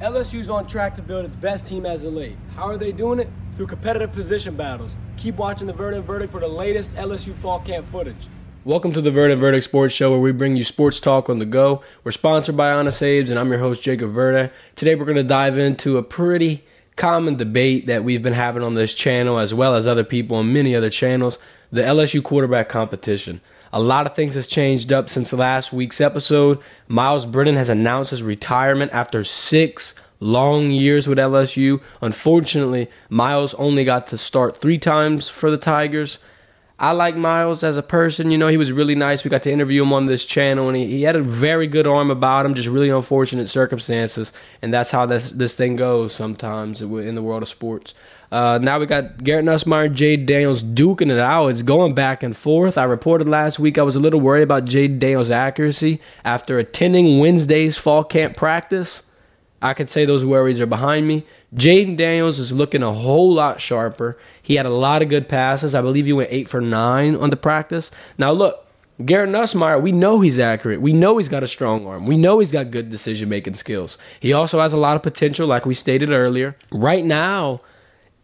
LSU's 0.00 0.50
on 0.50 0.66
track 0.66 0.94
to 0.96 1.00
build 1.00 1.24
its 1.24 1.34
best 1.34 1.66
team 1.66 1.86
as 1.86 2.04
of 2.04 2.12
late. 2.12 2.36
How 2.54 2.64
are 2.64 2.76
they 2.76 2.92
doing 2.92 3.18
it? 3.18 3.30
Through 3.56 3.68
competitive 3.68 4.12
position 4.12 4.54
battles. 4.54 4.94
Keep 5.16 5.36
watching 5.36 5.66
the 5.66 5.72
Verdant 5.72 6.04
Verdict 6.04 6.30
for 6.30 6.38
the 6.38 6.46
latest 6.46 6.94
LSU 6.96 7.32
fall 7.32 7.60
camp 7.60 7.86
footage. 7.86 8.14
Welcome 8.66 8.92
to 8.92 9.00
the 9.00 9.10
Verdant 9.10 9.40
Verdict 9.40 9.64
Sports 9.64 9.94
Show, 9.94 10.10
where 10.10 10.20
we 10.20 10.32
bring 10.32 10.54
you 10.54 10.64
sports 10.64 11.00
talk 11.00 11.30
on 11.30 11.38
the 11.38 11.46
go. 11.46 11.82
We're 12.04 12.12
sponsored 12.12 12.58
by 12.58 12.72
Honest 12.72 13.00
Abe's, 13.00 13.30
and 13.30 13.38
I'm 13.38 13.48
your 13.48 13.58
host, 13.58 13.82
Jacob 13.82 14.10
Verde. 14.10 14.52
Today, 14.74 14.94
we're 14.96 15.06
going 15.06 15.16
to 15.16 15.22
dive 15.22 15.56
into 15.56 15.96
a 15.96 16.02
pretty 16.02 16.62
common 16.96 17.36
debate 17.36 17.86
that 17.86 18.04
we've 18.04 18.22
been 18.22 18.34
having 18.34 18.62
on 18.62 18.74
this 18.74 18.92
channel, 18.92 19.38
as 19.38 19.54
well 19.54 19.74
as 19.74 19.86
other 19.86 20.04
people 20.04 20.36
on 20.36 20.52
many 20.52 20.76
other 20.76 20.90
channels 20.90 21.38
the 21.72 21.82
LSU 21.82 22.22
quarterback 22.22 22.68
competition. 22.68 23.40
A 23.76 23.86
lot 23.86 24.06
of 24.06 24.14
things 24.14 24.36
has 24.36 24.46
changed 24.46 24.90
up 24.90 25.10
since 25.10 25.34
last 25.34 25.70
week's 25.70 26.00
episode. 26.00 26.60
Myles 26.88 27.26
Brennan 27.26 27.56
has 27.56 27.68
announced 27.68 28.10
his 28.10 28.22
retirement 28.22 28.90
after 28.94 29.22
six 29.22 29.94
long 30.18 30.70
years 30.70 31.06
with 31.06 31.18
LSU. 31.18 31.82
Unfortunately, 32.00 32.88
Myles 33.10 33.52
only 33.56 33.84
got 33.84 34.06
to 34.06 34.16
start 34.16 34.56
three 34.56 34.78
times 34.78 35.28
for 35.28 35.50
the 35.50 35.58
Tigers. 35.58 36.20
I 36.78 36.92
like 36.92 37.16
Myles 37.16 37.62
as 37.62 37.76
a 37.76 37.82
person. 37.82 38.30
You 38.30 38.38
know, 38.38 38.48
he 38.48 38.56
was 38.56 38.72
really 38.72 38.94
nice. 38.94 39.24
We 39.24 39.28
got 39.28 39.42
to 39.42 39.52
interview 39.52 39.82
him 39.82 39.92
on 39.92 40.06
this 40.06 40.24
channel, 40.24 40.68
and 40.68 40.76
he, 40.78 40.86
he 40.86 41.02
had 41.02 41.14
a 41.14 41.20
very 41.20 41.66
good 41.66 41.86
arm 41.86 42.10
about 42.10 42.46
him, 42.46 42.54
just 42.54 42.68
really 42.68 42.88
unfortunate 42.88 43.50
circumstances. 43.50 44.32
And 44.62 44.72
that's 44.72 44.90
how 44.90 45.04
this, 45.04 45.32
this 45.32 45.54
thing 45.54 45.76
goes 45.76 46.14
sometimes 46.14 46.80
in 46.80 47.14
the 47.14 47.22
world 47.22 47.42
of 47.42 47.48
sports. 47.50 47.92
Uh, 48.30 48.58
now 48.60 48.78
we 48.78 48.86
got 48.86 49.22
Garrett 49.22 49.44
Nussmeier, 49.44 49.88
Jayden 49.94 50.26
Daniels 50.26 50.62
duking 50.62 51.10
it 51.10 51.18
out. 51.18 51.48
It's 51.48 51.62
going 51.62 51.94
back 51.94 52.22
and 52.22 52.36
forth. 52.36 52.76
I 52.76 52.84
reported 52.84 53.28
last 53.28 53.58
week 53.58 53.78
I 53.78 53.82
was 53.82 53.96
a 53.96 54.00
little 54.00 54.20
worried 54.20 54.42
about 54.42 54.64
Jayden 54.64 54.98
Daniels' 54.98 55.30
accuracy 55.30 56.00
after 56.24 56.58
attending 56.58 57.18
Wednesday's 57.18 57.78
fall 57.78 58.04
camp 58.04 58.36
practice. 58.36 59.04
I 59.62 59.74
could 59.74 59.88
say 59.88 60.04
those 60.04 60.24
worries 60.24 60.60
are 60.60 60.66
behind 60.66 61.06
me. 61.06 61.24
Jayden 61.54 61.96
Daniels 61.96 62.38
is 62.38 62.52
looking 62.52 62.82
a 62.82 62.92
whole 62.92 63.32
lot 63.32 63.60
sharper. 63.60 64.18
He 64.42 64.56
had 64.56 64.66
a 64.66 64.70
lot 64.70 65.02
of 65.02 65.08
good 65.08 65.28
passes. 65.28 65.74
I 65.74 65.80
believe 65.80 66.06
he 66.06 66.12
went 66.12 66.28
eight 66.32 66.48
for 66.48 66.60
nine 66.60 67.16
on 67.16 67.30
the 67.30 67.36
practice. 67.36 67.90
Now 68.18 68.32
look, 68.32 68.66
Garrett 69.04 69.30
Nussmeier, 69.30 69.80
we 69.80 69.92
know 69.92 70.20
he's 70.20 70.38
accurate. 70.38 70.80
We 70.80 70.92
know 70.92 71.18
he's 71.18 71.28
got 71.28 71.42
a 71.42 71.46
strong 71.46 71.86
arm. 71.86 72.06
We 72.06 72.16
know 72.16 72.38
he's 72.38 72.50
got 72.50 72.70
good 72.70 72.88
decision 72.88 73.28
making 73.28 73.54
skills. 73.54 73.98
He 74.20 74.32
also 74.32 74.60
has 74.60 74.72
a 74.72 74.78
lot 74.78 74.96
of 74.96 75.02
potential, 75.02 75.46
like 75.46 75.66
we 75.66 75.74
stated 75.74 76.10
earlier. 76.10 76.56
Right 76.72 77.04
now, 77.04 77.60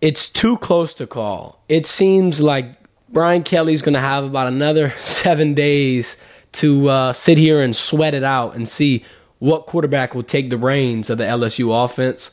it's 0.03 0.29
too 0.29 0.59
close 0.59 0.93
to 0.95 1.07
call. 1.07 1.63
It 1.69 1.87
seems 1.87 2.41
like 2.41 2.75
Brian 3.09 3.45
Kelly's 3.45 3.83
going 3.83 3.95
to 3.95 4.01
have 4.01 4.25
about 4.25 4.49
another 4.49 4.91
seven 4.99 5.55
days 5.55 6.19
to 6.53 6.89
uh, 6.91 7.13
sit 7.15 7.39
here 7.39 7.63
and 7.63 7.75
sweat 7.75 8.13
it 8.13 8.25
out 8.25 8.55
and 8.55 8.69
see 8.69 9.05
what 9.39 9.67
quarterback 9.67 10.15
will 10.15 10.25
take 10.25 10.51
the 10.51 10.59
reins 10.59 11.09
of 11.09 11.19
the 11.19 11.25
LSU 11.25 11.85
offense. 11.85 12.33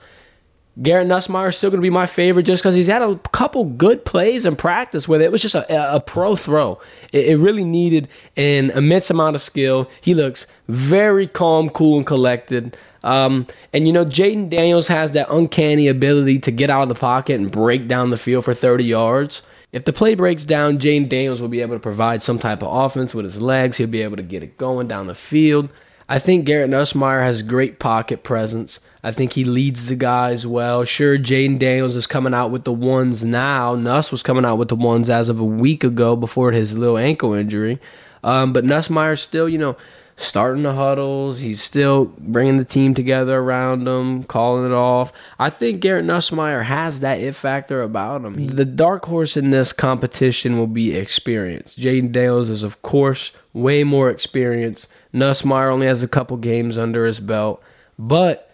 Garrett 0.81 1.07
Nussmeier 1.07 1.49
is 1.49 1.57
still 1.57 1.69
going 1.69 1.81
to 1.81 1.85
be 1.85 1.89
my 1.89 2.05
favorite 2.05 2.43
just 2.43 2.63
because 2.63 2.75
he's 2.75 2.87
had 2.87 3.01
a 3.01 3.17
couple 3.31 3.65
good 3.65 4.05
plays 4.05 4.45
in 4.45 4.55
practice 4.55 5.07
where 5.07 5.19
it 5.19 5.31
was 5.31 5.41
just 5.41 5.55
a, 5.55 5.95
a 5.95 5.99
pro 5.99 6.35
throw. 6.35 6.79
It, 7.11 7.27
it, 7.27 7.37
really 7.37 7.65
needed 7.65 8.07
an 8.37 8.69
immense 8.71 9.09
amount 9.09 9.35
of 9.35 9.41
skill. 9.41 9.89
He 9.99 10.13
looks 10.13 10.47
very 10.69 11.27
calm, 11.27 11.69
cool, 11.69 11.97
and 11.97 12.07
collected. 12.07 12.77
Um, 13.03 13.47
and 13.73 13.87
you 13.87 13.93
know, 13.93 14.05
Jayden 14.05 14.49
Daniels 14.49 14.87
has 14.87 15.11
that 15.13 15.29
uncanny 15.29 15.87
ability 15.87 16.39
to 16.39 16.51
get 16.51 16.69
out 16.69 16.83
of 16.83 16.89
the 16.89 16.95
pocket 16.95 17.39
and 17.39 17.51
break 17.51 17.87
down 17.87 18.09
the 18.09 18.17
field 18.17 18.45
for 18.45 18.53
30 18.53 18.83
yards. 18.85 19.43
If 19.71 19.85
the 19.85 19.93
play 19.93 20.15
breaks 20.15 20.45
down, 20.45 20.79
Jayden 20.79 21.09
Daniels 21.09 21.41
will 21.41 21.49
be 21.49 21.61
able 21.61 21.75
to 21.75 21.79
provide 21.79 22.23
some 22.23 22.39
type 22.39 22.63
of 22.63 22.73
offense 22.73 23.13
with 23.13 23.25
his 23.25 23.41
legs. 23.41 23.77
He'll 23.77 23.87
be 23.87 24.01
able 24.01 24.17
to 24.17 24.23
get 24.23 24.43
it 24.43 24.57
going 24.57 24.87
down 24.87 25.07
the 25.07 25.15
field. 25.15 25.69
I 26.11 26.17
think 26.17 26.45
Garrett 26.45 26.71
Nussmeier 26.71 27.21
has 27.21 27.43
great 27.43 27.77
pocket 27.77 28.23
presence. 28.23 28.79
I 29.03 29.11
think 29.11 29.33
he 29.33 29.43
leads 29.43 29.87
the 29.87 29.95
guys 29.95 30.45
well. 30.45 30.83
Sure, 30.83 31.19
Jayden 31.19 31.59
Daniels 31.59 31.95
is 31.95 32.07
coming 32.07 32.33
out 32.33 32.49
with 32.49 32.63
the 32.63 32.73
ones 32.73 33.23
now. 33.23 33.75
Nuss 33.75 34.11
was 34.11 34.23
coming 34.23 34.43
out 34.43 34.57
with 34.57 34.69
the 34.69 34.75
ones 34.75 35.11
as 35.11 35.29
of 35.29 35.39
a 35.39 35.45
week 35.45 35.83
ago 35.83 36.15
before 36.15 36.51
his 36.51 36.75
little 36.75 36.97
ankle 36.97 37.33
injury. 37.33 37.77
Um, 38.23 38.53
but 38.53 38.65
Nussmeier's 38.65 39.21
still, 39.21 39.47
you 39.47 39.59
know, 39.59 39.77
starting 40.15 40.63
the 40.63 40.73
huddles. 40.73 41.39
He's 41.39 41.61
still 41.61 42.05
bringing 42.17 42.57
the 42.57 42.65
team 42.65 42.95
together 42.95 43.37
around 43.37 43.87
him, 43.87 44.23
calling 44.23 44.65
it 44.65 44.73
off. 44.73 45.13
I 45.37 45.51
think 45.51 45.79
Garrett 45.79 46.05
Nussmeier 46.05 46.63
has 46.63 47.01
that 47.01 47.19
it 47.19 47.35
factor 47.35 47.83
about 47.83 48.25
him. 48.25 48.47
The 48.47 48.65
dark 48.65 49.05
horse 49.05 49.37
in 49.37 49.51
this 49.51 49.71
competition 49.71 50.57
will 50.57 50.67
be 50.67 50.95
experience. 50.95 51.75
Jayden 51.75 52.11
Daniels 52.11 52.49
is, 52.49 52.63
of 52.63 52.81
course, 52.81 53.31
way 53.53 53.83
more 53.83 54.09
experienced. 54.09 54.89
Nussmeier 55.13 55.71
only 55.71 55.87
has 55.87 56.03
a 56.03 56.07
couple 56.07 56.37
games 56.37 56.77
under 56.77 57.05
his 57.05 57.19
belt, 57.19 57.61
but 57.97 58.51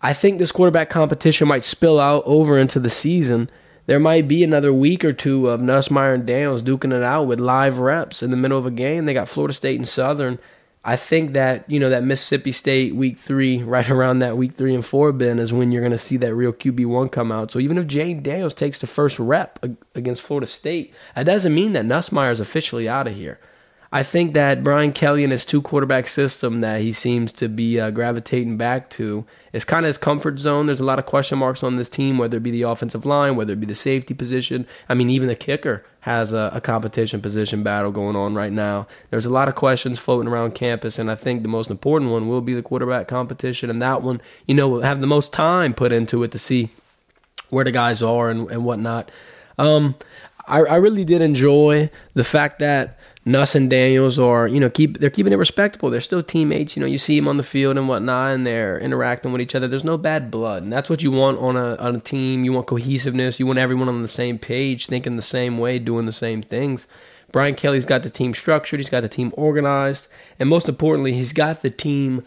I 0.00 0.12
think 0.12 0.38
this 0.38 0.52
quarterback 0.52 0.90
competition 0.90 1.48
might 1.48 1.64
spill 1.64 2.00
out 2.00 2.22
over 2.26 2.58
into 2.58 2.80
the 2.80 2.90
season. 2.90 3.48
There 3.86 4.00
might 4.00 4.28
be 4.28 4.44
another 4.44 4.72
week 4.72 5.04
or 5.04 5.12
two 5.12 5.48
of 5.48 5.60
Nussmeier 5.60 6.14
and 6.14 6.26
Daniels 6.26 6.62
duking 6.62 6.92
it 6.92 7.02
out 7.02 7.26
with 7.26 7.40
live 7.40 7.78
reps 7.78 8.22
in 8.22 8.30
the 8.30 8.36
middle 8.36 8.58
of 8.58 8.66
a 8.66 8.70
game. 8.70 9.06
They 9.06 9.14
got 9.14 9.28
Florida 9.28 9.54
State 9.54 9.76
and 9.76 9.88
Southern 9.88 10.38
I 10.84 10.96
think 10.96 11.34
that 11.34 11.70
you 11.70 11.78
know 11.78 11.90
that 11.90 12.02
Mississippi 12.02 12.50
State 12.50 12.94
week 12.94 13.16
three, 13.16 13.62
right 13.62 13.88
around 13.88 14.18
that 14.20 14.36
week 14.36 14.54
three 14.54 14.74
and 14.74 14.84
four 14.84 15.12
bin, 15.12 15.38
is 15.38 15.52
when 15.52 15.70
you're 15.70 15.82
going 15.82 15.92
to 15.92 15.98
see 15.98 16.16
that 16.18 16.34
real 16.34 16.52
QB 16.52 16.86
one 16.86 17.08
come 17.08 17.30
out. 17.30 17.50
So 17.50 17.58
even 17.58 17.78
if 17.78 17.86
Jayden 17.86 18.22
Daniels 18.22 18.54
takes 18.54 18.78
the 18.78 18.86
first 18.86 19.18
rep 19.18 19.64
against 19.94 20.22
Florida 20.22 20.46
State, 20.46 20.92
that 21.14 21.24
doesn't 21.24 21.54
mean 21.54 21.72
that 21.72 21.84
Nussmeier 21.84 22.32
is 22.32 22.40
officially 22.40 22.88
out 22.88 23.06
of 23.06 23.14
here. 23.14 23.38
I 23.94 24.02
think 24.02 24.32
that 24.32 24.64
Brian 24.64 24.92
Kelly 24.92 25.22
and 25.22 25.30
his 25.30 25.44
two 25.44 25.60
quarterback 25.60 26.08
system 26.08 26.62
that 26.62 26.80
he 26.80 26.92
seems 26.92 27.30
to 27.34 27.48
be 27.48 27.78
uh, 27.78 27.90
gravitating 27.90 28.56
back 28.56 28.88
to 28.90 29.26
is 29.52 29.66
kind 29.66 29.84
of 29.84 29.88
his 29.88 29.98
comfort 29.98 30.38
zone. 30.38 30.64
There's 30.64 30.80
a 30.80 30.84
lot 30.84 30.98
of 30.98 31.04
question 31.04 31.38
marks 31.38 31.62
on 31.62 31.76
this 31.76 31.90
team, 31.90 32.16
whether 32.16 32.38
it 32.38 32.42
be 32.42 32.50
the 32.50 32.62
offensive 32.62 33.04
line, 33.04 33.36
whether 33.36 33.52
it 33.52 33.60
be 33.60 33.66
the 33.66 33.74
safety 33.74 34.14
position. 34.14 34.66
I 34.88 34.94
mean, 34.94 35.10
even 35.10 35.28
the 35.28 35.34
kicker 35.34 35.84
has 36.00 36.32
a, 36.32 36.50
a 36.54 36.60
competition 36.62 37.20
position 37.20 37.62
battle 37.62 37.92
going 37.92 38.16
on 38.16 38.34
right 38.34 38.50
now. 38.52 38.88
There's 39.10 39.26
a 39.26 39.30
lot 39.30 39.48
of 39.48 39.56
questions 39.56 39.98
floating 39.98 40.26
around 40.26 40.54
campus, 40.54 40.98
and 40.98 41.10
I 41.10 41.14
think 41.14 41.42
the 41.42 41.48
most 41.48 41.70
important 41.70 42.10
one 42.10 42.28
will 42.28 42.40
be 42.40 42.54
the 42.54 42.62
quarterback 42.62 43.08
competition, 43.08 43.68
and 43.68 43.82
that 43.82 44.00
one, 44.00 44.22
you 44.46 44.54
know, 44.54 44.70
will 44.70 44.82
have 44.82 45.02
the 45.02 45.06
most 45.06 45.34
time 45.34 45.74
put 45.74 45.92
into 45.92 46.22
it 46.22 46.32
to 46.32 46.38
see 46.38 46.70
where 47.50 47.64
the 47.64 47.70
guys 47.70 48.02
are 48.02 48.30
and, 48.30 48.50
and 48.50 48.64
whatnot. 48.64 49.10
Um, 49.58 49.96
I, 50.48 50.60
I 50.60 50.76
really 50.76 51.04
did 51.04 51.20
enjoy 51.20 51.90
the 52.14 52.24
fact 52.24 52.58
that 52.60 52.98
Nuss 53.24 53.54
and 53.54 53.70
Daniels 53.70 54.18
are, 54.18 54.48
you 54.48 54.58
know, 54.58 54.68
keep 54.68 54.98
they're 54.98 55.08
keeping 55.10 55.32
it 55.32 55.36
respectable. 55.36 55.90
They're 55.90 56.00
still 56.00 56.24
teammates. 56.24 56.76
You 56.76 56.80
know, 56.80 56.86
you 56.88 56.98
see 56.98 57.18
them 57.18 57.28
on 57.28 57.36
the 57.36 57.44
field 57.44 57.76
and 57.76 57.88
whatnot, 57.88 58.32
and 58.32 58.44
they're 58.44 58.80
interacting 58.80 59.30
with 59.30 59.40
each 59.40 59.54
other. 59.54 59.68
There's 59.68 59.84
no 59.84 59.96
bad 59.96 60.28
blood, 60.28 60.64
and 60.64 60.72
that's 60.72 60.90
what 60.90 61.04
you 61.04 61.12
want 61.12 61.38
on 61.38 61.56
a 61.56 61.76
on 61.76 61.96
a 61.96 62.00
team. 62.00 62.44
You 62.44 62.52
want 62.52 62.66
cohesiveness. 62.66 63.38
You 63.38 63.46
want 63.46 63.60
everyone 63.60 63.88
on 63.88 64.02
the 64.02 64.08
same 64.08 64.38
page, 64.38 64.88
thinking 64.88 65.14
the 65.14 65.22
same 65.22 65.58
way, 65.58 65.78
doing 65.78 66.06
the 66.06 66.12
same 66.12 66.42
things. 66.42 66.88
Brian 67.30 67.54
Kelly's 67.54 67.86
got 67.86 68.02
the 68.02 68.10
team 68.10 68.34
structured. 68.34 68.80
He's 68.80 68.90
got 68.90 69.02
the 69.02 69.08
team 69.08 69.32
organized, 69.36 70.08
and 70.40 70.48
most 70.48 70.68
importantly, 70.68 71.12
he's 71.12 71.32
got 71.32 71.62
the 71.62 71.70
team, 71.70 72.26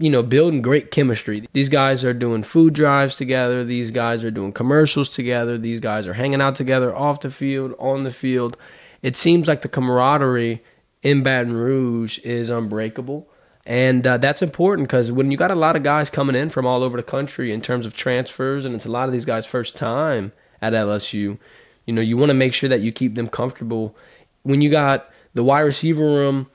you 0.00 0.10
know, 0.10 0.24
building 0.24 0.62
great 0.62 0.90
chemistry. 0.90 1.46
These 1.52 1.68
guys 1.68 2.04
are 2.04 2.12
doing 2.12 2.42
food 2.42 2.74
drives 2.74 3.16
together. 3.16 3.62
These 3.62 3.92
guys 3.92 4.24
are 4.24 4.32
doing 4.32 4.52
commercials 4.52 5.10
together. 5.10 5.56
These 5.58 5.78
guys 5.78 6.08
are 6.08 6.14
hanging 6.14 6.40
out 6.40 6.56
together 6.56 6.92
off 6.92 7.20
the 7.20 7.30
field, 7.30 7.76
on 7.78 8.02
the 8.02 8.10
field 8.10 8.56
it 9.02 9.16
seems 9.16 9.48
like 9.48 9.62
the 9.62 9.68
camaraderie 9.68 10.62
in 11.02 11.22
Baton 11.22 11.52
Rouge 11.52 12.18
is 12.20 12.48
unbreakable. 12.48 13.28
And 13.64 14.06
uh, 14.06 14.18
that's 14.18 14.42
important 14.42 14.88
because 14.88 15.12
when 15.12 15.30
you 15.30 15.36
got 15.36 15.50
a 15.50 15.56
lot 15.56 15.76
of 15.76 15.82
guys 15.82 16.10
coming 16.10 16.34
in 16.34 16.50
from 16.50 16.66
all 16.66 16.82
over 16.82 16.96
the 16.96 17.02
country 17.02 17.52
in 17.52 17.60
terms 17.60 17.86
of 17.86 17.94
transfers, 17.94 18.64
and 18.64 18.74
it's 18.74 18.86
a 18.86 18.90
lot 18.90 19.08
of 19.08 19.12
these 19.12 19.24
guys' 19.24 19.46
first 19.46 19.76
time 19.76 20.32
at 20.60 20.72
LSU, 20.72 21.38
you 21.86 21.94
know, 21.94 22.00
you 22.00 22.16
want 22.16 22.30
to 22.30 22.34
make 22.34 22.54
sure 22.54 22.68
that 22.68 22.80
you 22.80 22.92
keep 22.92 23.14
them 23.14 23.28
comfortable. 23.28 23.96
When 24.42 24.62
you 24.62 24.70
got 24.70 25.10
the 25.34 25.44
wide 25.44 25.60
receiver 25.60 26.04
room, 26.04 26.48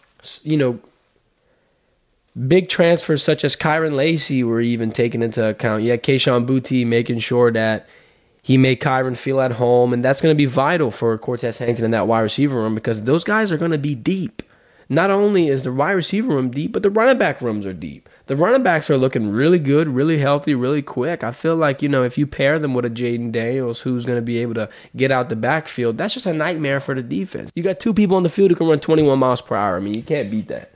you 0.44 0.58
know, 0.58 0.80
big 2.48 2.70
transfers 2.70 3.24
such 3.24 3.44
as 3.44 3.56
Kyren 3.56 3.94
Lacy 3.94 4.44
were 4.44 4.62
even 4.62 4.92
taken 4.92 5.22
into 5.22 5.44
account. 5.46 5.84
You 5.84 5.92
had 5.92 6.04
Kayshon 6.04 6.46
Boutte 6.46 6.86
making 6.86 7.20
sure 7.20 7.52
that 7.52 7.88
he 8.48 8.58
made 8.58 8.80
Kyren 8.80 9.18
feel 9.18 9.42
at 9.42 9.52
home, 9.52 9.92
and 9.92 10.06
that's 10.06 10.22
going 10.22 10.34
to 10.34 10.38
be 10.38 10.46
vital 10.46 10.90
for 10.90 11.18
Cortez 11.18 11.58
Hankton 11.58 11.84
in 11.84 11.92
that 11.92 12.08
wide 12.08 12.22
receiver 12.22 12.56
room 12.56 12.76
because 12.76 13.04
those 13.04 13.26
guys 13.26 13.52
are 13.52 13.58
going 13.58 13.72
to 13.72 13.78
be 13.78 13.94
deep. 13.94 14.42
Not 14.88 15.12
only 15.12 15.50
is 15.50 15.64
the 15.64 15.74
wide 15.74 15.92
receiver 15.92 16.30
room 16.30 16.50
deep, 16.50 16.72
but 16.72 16.82
the 16.82 16.90
running 16.90 17.18
back 17.18 17.42
rooms 17.42 17.66
are 17.66 17.74
deep. 17.74 18.08
The 18.28 18.38
running 18.38 18.64
backs 18.64 18.90
are 18.90 18.96
looking 18.96 19.32
really 19.32 19.60
good, 19.60 19.90
really 19.90 20.20
healthy, 20.20 20.56
really 20.56 20.82
quick. 20.82 21.26
I 21.26 21.34
feel 21.34 21.58
like, 21.58 21.82
you 21.82 21.90
know, 21.90 22.04
if 22.04 22.18
you 22.18 22.26
pair 22.26 22.58
them 22.58 22.74
with 22.74 22.86
a 22.86 22.90
Jayden 22.90 23.34
Daniels 23.34 23.82
who's 23.82 24.06
going 24.06 24.18
to 24.18 24.22
be 24.22 24.38
able 24.38 24.54
to 24.54 24.70
get 24.96 25.12
out 25.12 25.28
the 25.28 25.36
backfield, 25.36 25.98
that's 25.98 26.14
just 26.14 26.26
a 26.26 26.32
nightmare 26.32 26.80
for 26.80 26.96
the 26.96 27.04
defense. 27.04 27.52
You 27.54 27.64
got 27.64 27.82
two 27.82 27.94
people 27.94 28.16
on 28.16 28.24
the 28.24 28.30
field 28.30 28.52
who 28.52 28.56
can 28.56 28.68
run 28.68 28.80
21 28.80 29.20
miles 29.20 29.42
per 29.42 29.58
hour. 29.58 29.76
I 29.76 29.82
mean, 29.82 29.94
you 29.94 30.04
can't 30.04 30.32
beat 30.32 30.48
that. 30.48 30.72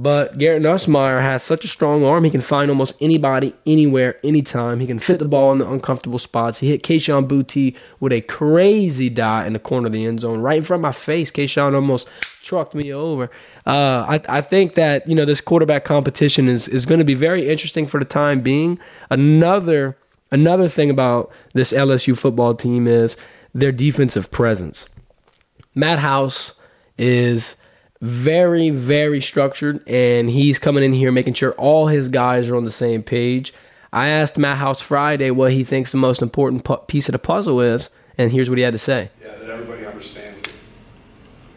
But 0.00 0.38
Garrett 0.38 0.62
Nussmeier 0.62 1.20
has 1.20 1.42
such 1.42 1.64
a 1.64 1.68
strong 1.68 2.04
arm, 2.04 2.22
he 2.22 2.30
can 2.30 2.40
find 2.40 2.70
almost 2.70 2.94
anybody, 3.00 3.52
anywhere, 3.66 4.20
anytime. 4.22 4.78
He 4.78 4.86
can 4.86 5.00
fit 5.00 5.18
the 5.18 5.24
ball 5.24 5.50
in 5.50 5.58
the 5.58 5.68
uncomfortable 5.68 6.20
spots. 6.20 6.60
He 6.60 6.68
hit 6.68 6.84
Kayshon 6.84 7.26
Boutte 7.26 7.74
with 7.98 8.12
a 8.12 8.20
crazy 8.20 9.10
dot 9.10 9.48
in 9.48 9.54
the 9.54 9.58
corner 9.58 9.88
of 9.88 9.92
the 9.92 10.06
end 10.06 10.20
zone, 10.20 10.38
right 10.38 10.58
in 10.58 10.62
front 10.62 10.82
of 10.82 10.84
my 10.84 10.92
face. 10.92 11.32
Kayshon 11.32 11.74
almost 11.74 12.08
trucked 12.44 12.76
me 12.76 12.92
over. 12.92 13.28
Uh, 13.66 14.06
I, 14.08 14.20
I 14.28 14.40
think 14.40 14.74
that 14.74 15.04
you 15.08 15.16
know 15.16 15.24
this 15.24 15.40
quarterback 15.40 15.84
competition 15.84 16.48
is 16.48 16.68
is 16.68 16.86
going 16.86 17.00
to 17.00 17.04
be 17.04 17.14
very 17.14 17.50
interesting 17.50 17.84
for 17.84 17.98
the 17.98 18.06
time 18.06 18.40
being. 18.40 18.78
Another 19.10 19.98
another 20.30 20.68
thing 20.68 20.90
about 20.90 21.32
this 21.54 21.72
LSU 21.72 22.16
football 22.16 22.54
team 22.54 22.86
is 22.86 23.16
their 23.52 23.72
defensive 23.72 24.30
presence. 24.30 24.88
Matt 25.74 25.98
House 25.98 26.60
is 26.98 27.56
very, 28.00 28.70
very 28.70 29.20
structured, 29.20 29.86
and 29.88 30.30
he's 30.30 30.58
coming 30.58 30.84
in 30.84 30.92
here 30.92 31.10
making 31.10 31.34
sure 31.34 31.52
all 31.52 31.88
his 31.88 32.08
guys 32.08 32.48
are 32.48 32.56
on 32.56 32.64
the 32.64 32.70
same 32.70 33.02
page. 33.02 33.52
I 33.92 34.08
asked 34.08 34.38
Matt 34.38 34.58
House 34.58 34.80
Friday 34.80 35.30
what 35.30 35.52
he 35.52 35.64
thinks 35.64 35.90
the 35.90 35.98
most 35.98 36.22
important 36.22 36.64
pu- 36.64 36.76
piece 36.86 37.08
of 37.08 37.12
the 37.12 37.18
puzzle 37.18 37.60
is, 37.60 37.90
and 38.16 38.30
here's 38.30 38.48
what 38.48 38.58
he 38.58 38.64
had 38.64 38.74
to 38.74 38.78
say. 38.78 39.10
Yeah, 39.20 39.34
that 39.36 39.50
everybody 39.50 39.86
understands 39.86 40.42
it, 40.42 40.52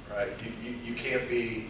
right? 0.10 0.30
You, 0.44 0.70
you, 0.72 0.78
you 0.84 0.94
can't 0.96 1.28
be, 1.30 1.68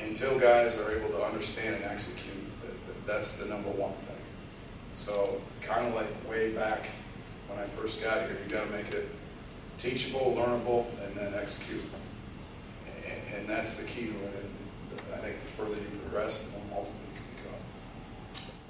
until 0.00 0.38
guys 0.38 0.78
are 0.78 0.90
able 0.92 1.10
to 1.10 1.22
understand 1.22 1.76
and 1.76 1.84
execute, 1.84 2.34
that, 2.62 3.06
that's 3.06 3.38
the 3.42 3.48
number 3.48 3.70
one 3.70 3.92
thing. 3.92 4.16
So, 4.94 5.40
kind 5.60 5.86
of 5.86 5.94
like 5.94 6.08
way 6.28 6.52
back 6.52 6.86
when 7.48 7.58
I 7.58 7.66
first 7.66 8.02
got 8.02 8.22
here, 8.22 8.36
you 8.44 8.52
got 8.52 8.64
to 8.64 8.70
make 8.70 8.90
it 8.92 9.08
teachable, 9.78 10.34
learnable, 10.36 10.86
and 11.04 11.14
then 11.14 11.34
execute 11.34 11.82
and 13.36 13.48
that's 13.48 13.76
the 13.76 13.88
key 13.88 14.06
to 14.06 14.12
it. 14.12 14.44
And 14.92 15.14
I 15.14 15.18
think 15.18 15.40
the 15.40 15.46
further 15.46 15.74
you 15.74 15.98
progress, 16.02 16.48
the 16.48 16.58
more 16.58 16.66
multiple 16.76 17.00
you 17.06 17.20
can 17.20 17.26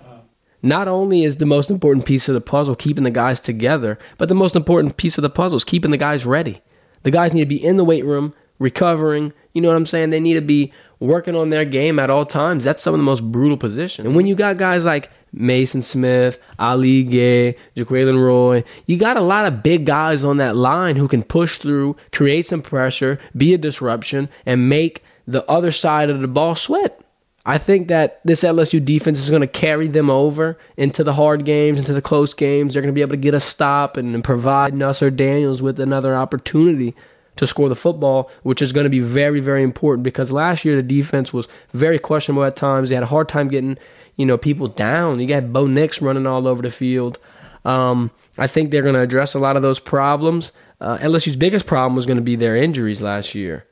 become. 0.04 0.12
Um, 0.12 0.20
not 0.62 0.88
only 0.88 1.24
is 1.24 1.36
the 1.36 1.46
most 1.46 1.70
important 1.70 2.06
piece 2.06 2.28
of 2.28 2.34
the 2.34 2.40
puzzle 2.40 2.74
keeping 2.74 3.04
the 3.04 3.10
guys 3.10 3.40
together, 3.40 3.98
but 4.18 4.28
the 4.28 4.34
most 4.34 4.56
important 4.56 4.96
piece 4.96 5.18
of 5.18 5.22
the 5.22 5.30
puzzle 5.30 5.56
is 5.56 5.64
keeping 5.64 5.90
the 5.90 5.96
guys 5.96 6.26
ready. 6.26 6.62
The 7.02 7.10
guys 7.10 7.34
need 7.34 7.42
to 7.42 7.46
be 7.46 7.62
in 7.62 7.76
the 7.76 7.84
weight 7.84 8.04
room, 8.04 8.34
recovering. 8.58 9.32
You 9.52 9.60
know 9.60 9.68
what 9.68 9.76
I'm 9.76 9.86
saying? 9.86 10.10
They 10.10 10.20
need 10.20 10.34
to 10.34 10.40
be 10.40 10.72
working 11.00 11.36
on 11.36 11.50
their 11.50 11.64
game 11.64 11.98
at 11.98 12.10
all 12.10 12.24
times. 12.24 12.64
That's 12.64 12.82
some 12.82 12.94
of 12.94 12.98
the 12.98 13.04
most 13.04 13.30
brutal 13.30 13.58
positions. 13.58 14.06
And 14.06 14.16
when 14.16 14.26
you 14.26 14.34
got 14.34 14.56
guys 14.56 14.84
like 14.84 15.10
Maason 15.34 15.82
Smith, 15.82 16.38
Ali 16.58 17.02
Gaye, 17.02 17.56
Jaquelin 17.76 18.22
Roy. 18.22 18.64
You 18.86 18.96
got 18.96 19.16
a 19.16 19.22
lot 19.22 19.46
of 19.46 19.62
big 19.62 19.86
guys 19.86 20.24
on 20.24 20.36
that 20.38 20.56
line 20.56 20.96
who 20.96 21.08
can 21.08 21.22
push 21.22 21.58
through, 21.58 21.96
create 22.12 22.46
some 22.46 22.62
pressure, 22.62 23.18
be 23.36 23.54
a 23.54 23.58
disruption, 23.58 24.28
and 24.46 24.68
make 24.68 25.02
the 25.26 25.48
other 25.50 25.72
side 25.72 26.10
of 26.10 26.20
the 26.20 26.28
ball 26.28 26.54
sweat. 26.54 27.00
I 27.46 27.58
think 27.58 27.88
that 27.88 28.20
this 28.24 28.42
LSU 28.42 28.82
defense 28.82 29.18
is 29.18 29.28
going 29.28 29.42
to 29.42 29.46
carry 29.46 29.86
them 29.86 30.08
over 30.08 30.58
into 30.78 31.04
the 31.04 31.12
hard 31.12 31.44
games, 31.44 31.78
into 31.78 31.92
the 31.92 32.00
close 32.00 32.32
games. 32.32 32.72
They're 32.72 32.82
going 32.82 32.92
to 32.92 32.96
be 32.96 33.02
able 33.02 33.10
to 33.10 33.16
get 33.18 33.34
a 33.34 33.40
stop 33.40 33.98
and, 33.98 34.14
and 34.14 34.24
provide 34.24 34.72
Nusser 34.72 35.14
Daniels 35.14 35.60
with 35.60 35.78
another 35.78 36.16
opportunity 36.16 36.94
to 37.36 37.46
score 37.46 37.68
the 37.68 37.74
football, 37.74 38.30
which 38.42 38.62
is 38.62 38.72
going 38.72 38.84
to 38.84 38.90
be 38.90 39.00
very, 39.00 39.40
very 39.40 39.62
important 39.62 40.04
because 40.04 40.30
last 40.30 40.64
year 40.64 40.76
the 40.76 40.82
defense 40.82 41.32
was 41.32 41.48
very 41.72 41.98
questionable 41.98 42.44
at 42.44 42.56
times. 42.56 42.88
They 42.88 42.94
had 42.94 43.04
a 43.04 43.08
hard 43.08 43.28
time 43.28 43.48
getting 43.48 43.78
you 44.16 44.26
know, 44.26 44.38
people 44.38 44.68
down. 44.68 45.20
You 45.20 45.26
got 45.26 45.52
Bo 45.52 45.66
Nix 45.66 46.00
running 46.00 46.26
all 46.26 46.46
over 46.46 46.62
the 46.62 46.70
field. 46.70 47.18
Um, 47.64 48.10
I 48.38 48.46
think 48.46 48.70
they're 48.70 48.82
going 48.82 48.94
to 48.94 49.00
address 49.00 49.34
a 49.34 49.38
lot 49.38 49.56
of 49.56 49.62
those 49.62 49.80
problems. 49.80 50.52
Uh, 50.80 50.98
LSU's 50.98 51.36
biggest 51.36 51.66
problem 51.66 51.96
was 51.96 52.06
going 52.06 52.18
to 52.18 52.22
be 52.22 52.36
their 52.36 52.56
injuries 52.56 53.02
last 53.02 53.34
year. 53.34 53.66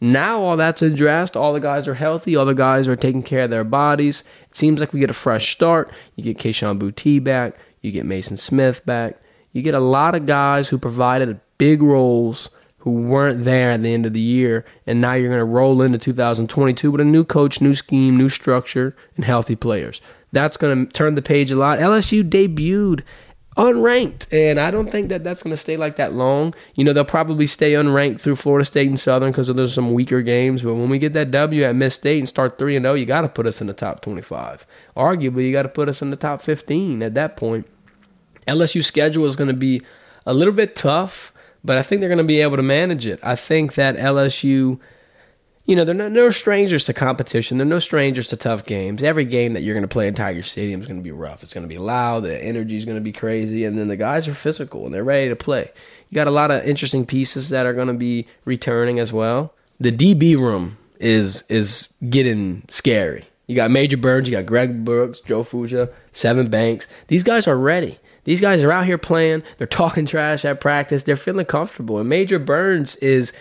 Now 0.00 0.40
all 0.42 0.56
that's 0.56 0.82
addressed. 0.82 1.36
All 1.36 1.52
the 1.52 1.60
guys 1.60 1.88
are 1.88 1.94
healthy. 1.94 2.36
All 2.36 2.44
the 2.44 2.54
guys 2.54 2.86
are 2.86 2.96
taking 2.96 3.22
care 3.22 3.44
of 3.44 3.50
their 3.50 3.64
bodies. 3.64 4.22
It 4.48 4.56
seems 4.56 4.80
like 4.80 4.92
we 4.92 5.00
get 5.00 5.10
a 5.10 5.14
fresh 5.14 5.50
start. 5.50 5.92
You 6.16 6.24
get 6.24 6.38
Kayshon 6.38 6.78
Boutte 6.78 7.22
back. 7.22 7.56
You 7.80 7.90
get 7.90 8.06
Maason 8.06 8.38
Smith 8.38 8.84
back. 8.86 9.20
You 9.52 9.62
get 9.62 9.74
a 9.74 9.80
lot 9.80 10.14
of 10.14 10.26
guys 10.26 10.68
who 10.68 10.78
provided 10.78 11.40
big 11.58 11.82
roles 11.82 12.50
who 12.78 12.92
weren't 12.92 13.44
there 13.44 13.72
at 13.72 13.82
the 13.82 13.92
end 13.92 14.06
of 14.06 14.12
the 14.12 14.20
year, 14.20 14.64
and 14.86 15.00
now 15.00 15.12
you're 15.12 15.28
going 15.28 15.38
to 15.38 15.44
roll 15.44 15.82
into 15.82 15.98
2022 15.98 16.90
with 16.90 17.00
a 17.00 17.04
new 17.04 17.24
coach, 17.24 17.60
new 17.60 17.74
scheme, 17.74 18.16
new 18.16 18.28
structure, 18.28 18.94
and 19.16 19.24
healthy 19.24 19.56
players. 19.56 20.00
That's 20.32 20.56
going 20.56 20.86
to 20.86 20.92
turn 20.92 21.14
the 21.14 21.22
page 21.22 21.50
a 21.50 21.56
lot. 21.56 21.78
LSU 21.78 22.22
debuted 22.22 23.02
unranked, 23.56 24.32
and 24.32 24.60
I 24.60 24.70
don't 24.70 24.88
think 24.88 25.08
that 25.08 25.24
that's 25.24 25.42
going 25.42 25.52
to 25.52 25.56
stay 25.56 25.76
like 25.76 25.96
that 25.96 26.12
long. 26.12 26.54
You 26.74 26.84
know, 26.84 26.92
they'll 26.92 27.04
probably 27.04 27.46
stay 27.46 27.72
unranked 27.72 28.20
through 28.20 28.36
Florida 28.36 28.64
State 28.64 28.88
and 28.88 29.00
Southern 29.00 29.32
because 29.32 29.48
there's 29.48 29.74
some 29.74 29.92
weaker 29.92 30.22
games. 30.22 30.62
But 30.62 30.74
when 30.74 30.88
we 30.88 30.98
get 30.98 31.12
that 31.14 31.32
W 31.32 31.64
at 31.64 31.74
Miss 31.74 31.96
State 31.96 32.20
and 32.20 32.28
start 32.28 32.56
three 32.56 32.76
and 32.76 32.84
zero, 32.84 32.92
oh, 32.92 32.96
you 32.96 33.06
got 33.06 33.22
to 33.22 33.28
put 33.28 33.46
us 33.46 33.60
in 33.60 33.66
the 33.66 33.74
top 33.74 34.00
25. 34.00 34.66
Arguably, 34.96 35.46
you 35.46 35.52
got 35.52 35.62
to 35.62 35.68
put 35.68 35.88
us 35.88 36.00
in 36.00 36.10
the 36.10 36.16
top 36.16 36.40
15 36.40 37.02
at 37.02 37.14
that 37.14 37.36
point. 37.36 37.66
LSU 38.46 38.84
schedule 38.84 39.26
is 39.26 39.34
going 39.34 39.48
to 39.48 39.54
be 39.54 39.82
a 40.24 40.32
little 40.32 40.54
bit 40.54 40.76
tough 40.76 41.32
but 41.64 41.76
I 41.76 41.82
think 41.82 42.00
they're 42.00 42.08
going 42.08 42.18
to 42.18 42.24
be 42.24 42.40
able 42.40 42.56
to 42.56 42.62
manage 42.62 43.06
it. 43.06 43.20
I 43.22 43.34
think 43.34 43.74
that 43.74 43.96
LSU, 43.96 44.78
you 45.66 45.76
know, 45.76 45.84
they're 45.84 45.94
no, 45.94 46.08
no 46.08 46.30
strangers 46.30 46.84
to 46.86 46.92
competition. 46.92 47.58
They're 47.58 47.66
no 47.66 47.78
strangers 47.78 48.28
to 48.28 48.36
tough 48.36 48.64
games. 48.64 49.02
Every 49.02 49.24
game 49.24 49.52
that 49.52 49.62
you're 49.62 49.74
going 49.74 49.82
to 49.82 49.88
play 49.88 50.08
in 50.08 50.14
Tiger 50.14 50.42
Stadium 50.42 50.80
is 50.80 50.86
going 50.86 50.98
to 50.98 51.04
be 51.04 51.12
rough. 51.12 51.42
It's 51.42 51.54
going 51.54 51.64
to 51.64 51.68
be 51.68 51.78
loud. 51.78 52.24
The 52.24 52.42
energy 52.42 52.76
is 52.76 52.84
going 52.84 52.96
to 52.96 53.02
be 53.02 53.12
crazy, 53.12 53.64
and 53.64 53.78
then 53.78 53.88
the 53.88 53.96
guys 53.96 54.28
are 54.28 54.34
physical 54.34 54.84
and 54.84 54.94
they're 54.94 55.04
ready 55.04 55.28
to 55.28 55.36
play. 55.36 55.70
You 56.10 56.14
got 56.14 56.26
a 56.28 56.32
lot 56.32 56.50
of 56.50 56.64
interesting 56.64 57.04
pieces 57.04 57.50
that 57.50 57.66
are 57.66 57.74
going 57.74 57.88
to 57.88 57.94
be 57.94 58.26
returning 58.44 58.98
as 58.98 59.12
well. 59.12 59.52
The 59.80 59.92
DB 59.92 60.36
room 60.36 60.78
is 60.98 61.44
is 61.48 61.92
getting 62.08 62.62
scary. 62.68 63.24
You 63.46 63.54
got 63.56 63.70
Major 63.70 63.96
Burns, 63.96 64.28
you 64.28 64.36
got 64.36 64.46
Greg 64.46 64.84
Brooks, 64.84 65.20
Joe 65.20 65.42
Foucha, 65.42 65.90
Sevyn 66.12 66.50
Banks. 66.50 66.86
These 67.06 67.22
guys 67.22 67.46
are 67.46 67.56
ready. 67.56 67.98
These 68.28 68.42
guys 68.42 68.62
are 68.62 68.70
out 68.70 68.84
here 68.84 68.98
playing. 68.98 69.42
They're 69.56 69.66
talking 69.66 70.04
trash 70.04 70.44
at 70.44 70.60
practice. 70.60 71.02
They're 71.02 71.16
feeling 71.16 71.46
comfortable. 71.46 71.98
And 71.98 72.10
Major 72.10 72.38
Burns 72.38 72.94
is 72.96 73.32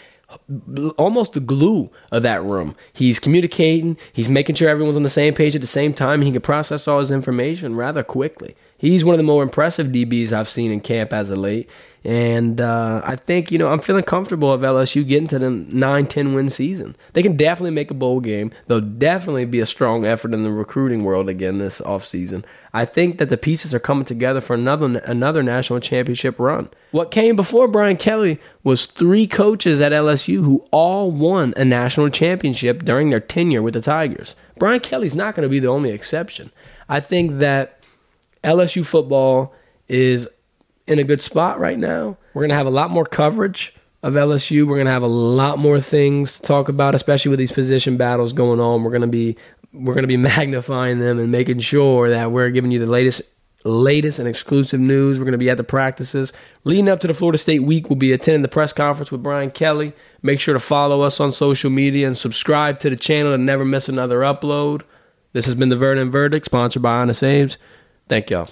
almost 0.98 1.34
the 1.34 1.42
glue 1.42 1.92
of 2.10 2.24
that 2.24 2.42
room. 2.42 2.74
He's 2.94 3.20
communicating. 3.20 3.98
He's 4.14 4.30
making 4.30 4.56
sure 4.56 4.70
everyone's 4.70 4.96
on 4.96 5.04
the 5.04 5.10
same 5.10 5.34
page 5.34 5.56
at 5.56 5.60
the 5.60 5.68
same 5.68 5.94
time. 5.94 6.22
He 6.22 6.32
can 6.32 6.40
process 6.40 6.88
all 6.88 7.00
his 7.00 7.12
information 7.12 7.76
rather 7.76 8.02
quickly. 8.02 8.56
He's 8.78 9.04
one 9.04 9.14
of 9.14 9.18
the 9.18 9.24
more 9.24 9.44
impressive 9.44 9.88
DBs 9.88 10.32
I've 10.32 10.48
seen 10.48 10.72
in 10.72 10.80
camp 10.80 11.12
as 11.12 11.32
of 11.32 11.40
late. 11.40 11.70
And 12.08 12.62
uh, 12.62 13.02
I 13.04 13.18
think, 13.18 13.52
you 13.52 13.58
know, 13.58 13.68
I'm 13.68 13.82
feeling 13.82 14.06
comfortable 14.06 14.54
of 14.54 14.62
LSU 14.62 15.06
getting 15.06 15.28
to 15.28 15.40
the 15.40 15.50
9 15.50 16.06
10 16.08 16.34
win 16.34 16.48
season. 16.48 16.96
They 17.12 17.22
can 17.22 17.36
definitely 17.36 17.72
make 17.72 17.92
a 17.92 17.94
bowl 17.94 18.22
game. 18.22 18.54
They'll 18.68 18.80
definitely 18.80 19.44
be 19.44 19.60
a 19.60 19.66
strong 19.66 20.06
effort 20.06 20.34
in 20.34 20.46
the 20.46 20.52
recruiting 20.52 21.04
world 21.04 21.28
again 21.28 21.58
this 21.58 21.82
offseason. 21.82 22.46
I 22.72 22.86
think 22.86 23.18
that 23.18 23.28
the 23.28 23.36
pieces 23.36 23.76
are 23.76 23.80
coming 23.80 24.06
together 24.06 24.40
for 24.40 24.54
another 24.54 25.00
another 25.00 25.44
national 25.44 25.82
championship 25.82 26.40
run. 26.40 26.70
What 26.92 27.12
came 27.12 27.36
before 27.36 27.68
Brian 27.68 27.98
Kelly 27.98 28.40
was 28.64 28.86
three 28.86 29.28
coaches 29.28 29.82
at 29.82 29.92
LSU 29.92 30.46
who 30.46 30.66
all 30.72 31.12
won 31.12 31.54
a 31.58 31.66
national 31.66 32.10
championship 32.10 32.86
during 32.86 33.10
their 33.10 33.20
tenure 33.20 33.62
with 33.62 33.74
the 33.74 33.82
Tigers. 33.82 34.38
Brian 34.58 34.80
Kelly's 34.80 35.14
not 35.14 35.36
going 35.36 35.44
to 35.44 35.50
be 35.50 35.60
the 35.60 35.68
only 35.68 35.90
exception. 35.90 36.54
I 36.88 37.02
think 37.02 37.40
that 37.40 37.82
LSU 38.46 38.86
football 38.86 39.54
is 39.90 40.26
in 40.88 41.00
a 41.00 41.04
good 41.04 41.22
spot 41.22 41.60
right 41.60 41.78
now. 41.78 42.18
We're 42.34 42.42
going 42.42 42.50
to 42.50 42.56
have 42.56 42.68
a 42.68 42.72
lot 42.72 42.90
more 42.90 43.06
coverage 43.06 43.74
of 44.04 44.14
LSU. 44.14 44.66
We're 44.66 44.76
going 44.76 44.86
to 44.86 44.92
have 44.92 45.04
a 45.04 45.08
lot 45.08 45.60
more 45.60 45.80
things 45.80 46.36
to 46.36 46.42
talk 46.42 46.70
about, 46.70 46.96
especially 46.96 47.30
with 47.30 47.40
these 47.40 47.52
position 47.52 47.98
battles 47.98 48.34
going 48.34 48.60
on. 48.60 48.84
We're 48.84 48.92
going 48.92 49.02
to 49.02 49.08
be 49.08 49.38
we're 49.74 49.94
going 49.94 50.04
to 50.04 50.08
be 50.08 50.18
magnifying 50.36 51.00
them 51.00 51.20
and 51.20 51.32
making 51.32 51.60
sure 51.60 52.10
that 52.10 52.32
we're 52.32 52.50
giving 52.50 52.72
you 52.72 52.80
the 52.80 52.86
latest 52.86 53.22
latest 53.64 54.20
and 54.20 54.28
exclusive 54.28 54.80
news. 54.80 55.18
We're 55.18 55.26
going 55.26 55.34
to 55.34 55.38
be 55.38 55.50
at 55.50 55.58
the 55.58 55.64
practices. 55.64 56.32
Leading 56.64 56.88
up 56.88 57.00
to 57.02 57.08
the 57.08 57.14
Florida 57.14 57.38
State 57.38 57.64
week, 57.64 57.90
we'll 57.90 57.98
be 57.98 58.14
attending 58.14 58.42
the 58.42 58.48
press 58.48 58.72
conference 58.72 59.12
with 59.12 59.24
Brian 59.24 59.52
Kelly. 59.52 59.94
Make 60.22 60.40
sure 60.40 60.54
to 60.54 60.60
follow 60.60 61.02
us 61.02 61.20
on 61.20 61.32
social 61.32 61.70
media 61.70 62.08
and 62.08 62.18
subscribe 62.18 62.80
to 62.80 62.90
the 62.90 62.96
channel 62.96 63.34
to 63.34 63.38
never 63.38 63.66
miss 63.66 63.90
another 63.90 64.20
upload. 64.20 64.84
This 65.34 65.46
has 65.46 65.56
been 65.56 65.70
the 65.70 65.76
Vernon 65.76 66.12
Verdict, 66.12 66.46
sponsored 66.46 66.82
by 66.82 66.94
Honest 66.94 67.24
Abe's. 67.24 67.58
Thank 68.08 68.30
y'all. 68.30 68.50